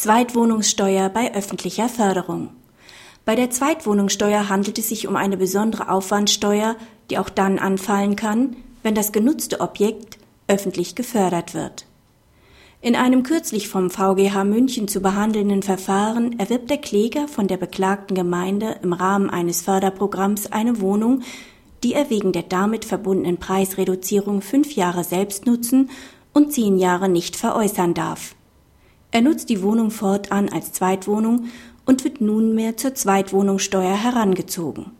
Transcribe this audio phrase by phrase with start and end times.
[0.00, 2.48] Zweitwohnungssteuer bei öffentlicher Förderung.
[3.26, 6.76] Bei der Zweitwohnungssteuer handelt es sich um eine besondere Aufwandsteuer,
[7.10, 10.16] die auch dann anfallen kann, wenn das genutzte Objekt
[10.48, 11.84] öffentlich gefördert wird.
[12.80, 18.14] In einem kürzlich vom VGH München zu behandelnden Verfahren erwirbt der Kläger von der beklagten
[18.14, 21.20] Gemeinde im Rahmen eines Förderprogramms eine Wohnung,
[21.82, 25.90] die er wegen der damit verbundenen Preisreduzierung fünf Jahre selbst nutzen
[26.32, 28.34] und zehn Jahre nicht veräußern darf.
[29.10, 31.48] Er nutzt die Wohnung fortan als Zweitwohnung
[31.84, 34.92] und wird nunmehr zur Zweitwohnungssteuer herangezogen.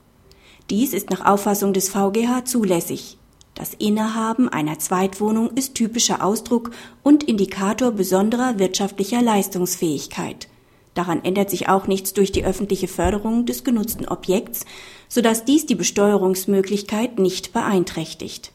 [0.69, 3.17] Dies ist nach Auffassung des VGH zulässig.
[3.55, 6.71] Das Innehaben einer Zweitwohnung ist typischer Ausdruck
[7.03, 10.47] und Indikator besonderer wirtschaftlicher Leistungsfähigkeit.
[10.93, 14.65] Daran ändert sich auch nichts durch die öffentliche Förderung des genutzten Objekts,
[15.07, 18.51] so dass dies die Besteuerungsmöglichkeit nicht beeinträchtigt.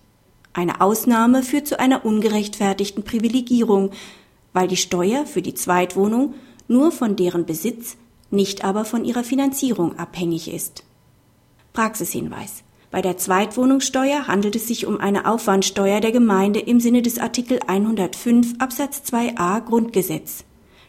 [0.52, 3.90] Eine Ausnahme führt zu einer ungerechtfertigten Privilegierung,
[4.56, 6.32] weil die Steuer für die Zweitwohnung
[6.66, 7.98] nur von deren Besitz,
[8.30, 10.82] nicht aber von ihrer Finanzierung abhängig ist.
[11.74, 12.64] Praxishinweis.
[12.90, 17.60] Bei der Zweitwohnungssteuer handelt es sich um eine Aufwandsteuer der Gemeinde im Sinne des Artikel
[17.66, 20.44] 105 Absatz 2a Grundgesetz.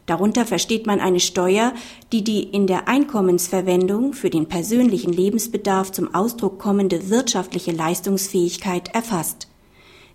[0.05, 1.73] Darunter versteht man eine Steuer,
[2.14, 9.49] die die in der Einkommensverwendung für den persönlichen Lebensbedarf zum Ausdruck kommende wirtschaftliche Leistungsfähigkeit erfasst.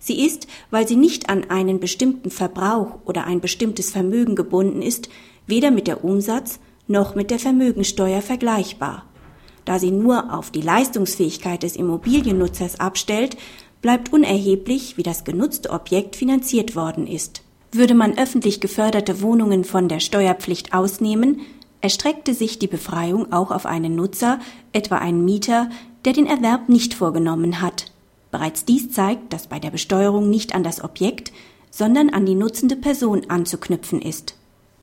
[0.04, 5.08] Sie ist, weil sie nicht an einen bestimmten Verbrauch oder ein bestimmtes Vermögen gebunden ist,
[5.46, 6.58] weder mit der Umsatz
[6.88, 9.04] noch mit der Vermögensteuer vergleichbar.
[9.64, 13.36] Da sie nur auf die Leistungsfähigkeit des Immobiliennutzers abstellt,
[13.80, 17.42] bleibt unerheblich, wie das genutzte Objekt finanziert worden ist.
[17.70, 21.42] Würde man öffentlich geförderte Wohnungen von der Steuerpflicht ausnehmen,
[21.80, 24.40] erstreckte sich die Befreiung auch auf einen Nutzer,
[24.72, 25.70] etwa einen Mieter,
[26.04, 27.91] der den Erwerb nicht vorgenommen hat.
[28.32, 31.32] Bereits dies zeigt, dass bei der Besteuerung nicht an das Objekt,
[31.70, 34.34] sondern an die nutzende Person anzuknüpfen ist